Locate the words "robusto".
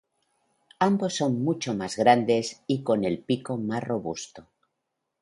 3.83-4.47